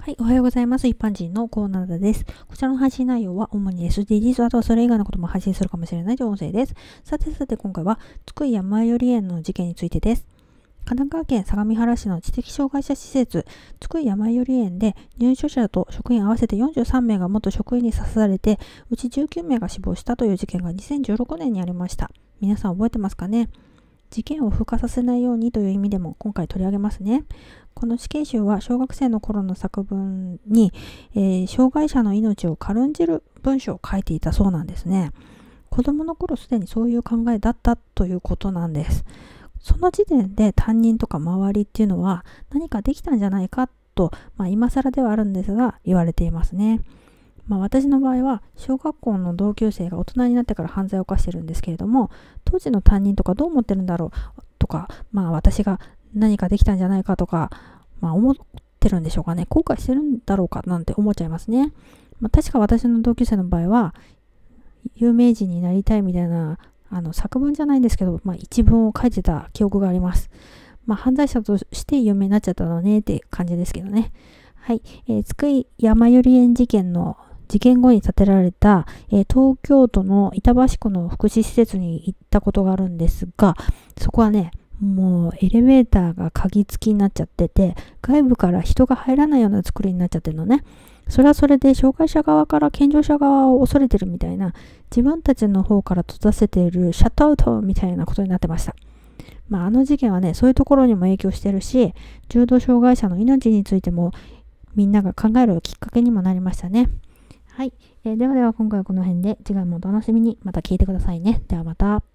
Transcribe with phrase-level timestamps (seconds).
[0.00, 0.88] はい、おはようございます。
[0.88, 2.24] 一般人のコーナーです。
[2.48, 6.74] こちらの配信内容は主に SDGs、あとはそれ以外のことも配信するかもしれないという音声です。
[7.04, 10.26] さてさて今回は、津久井や前より園の事件についてです。
[10.86, 13.44] 神奈川県相模原市の知的障害者施設、
[13.78, 18.58] 津久井や前より園で入所者と職員合わせて43名が元職員に刺されて、
[18.88, 22.10] うち19名が死亡したという事件が2016年にありました。
[22.40, 23.50] 皆さん覚えてますかね？
[24.10, 27.24] 事件を風化させないようにという意味でも今回取り上げますね。
[27.74, 30.72] この死刑囚は小学生の頃の作文に、
[31.14, 35.12] えー、障害者の命を軽んじる文章を書いていたそうなんですね。
[35.70, 39.04] 子供の頃すでにそういう考えだったということなんです。
[39.60, 46.80] その時点で担任とか周りっていうのは何かできたんじゃないかと、まあ、今更ではあるんですが言われていますね。
[47.50, 52.08] まあ、私の場合は小学校の同級生が大人になってから犯罪を犯してるんですけれども
[52.44, 55.80] 当時の担任とかどう思ってるんだろうとか、まあ、私が
[56.14, 57.50] 何かできたんじゃないかとか、
[58.00, 58.34] まあ、思っ
[58.78, 61.72] てるんでしょうかね後悔してるんだろうかなんて思っちゃいますね、
[62.20, 63.96] まあ、確か私の同級生の場合は
[64.94, 66.56] 有名人になりたいみたいな
[66.88, 70.30] あの作文じゃないんですけど、まあ、一文を書いてた記憶があります。
[70.86, 74.12] まあ、犯罪者として有名になっちゃったのねって感じですけどね。
[74.56, 74.82] はい。
[75.06, 77.16] えー、津久井山寄園事件の
[77.50, 83.56] 事件後に建てられた、えー、東京都の板橋区の福祉施設に行ったことがあるんですが、
[83.98, 90.62] そこはね、もうエレベーターが鍵付きになっちゃってて、外部から人が入らないような作りになっちゃってるのね。
[91.08, 94.54] それはそれで障害者側から健常者側を恐れてるみたいな、
[94.88, 98.76] 自分たちの方から閉ざせているシャットアウトみたいなことになってました。
[99.48, 101.94] まあ、あの事件はね、そういうところにも影響してるし、
[102.28, 104.12] 重度障害者の命についても
[104.76, 106.88] みんなが考えるきっかけにもなりましたね。
[107.60, 107.74] はい。
[108.04, 111.42] えー、ではでは今回はこの辺で次回もお楽しみにまた聞いてくださいね。
[111.46, 112.09] ではまた。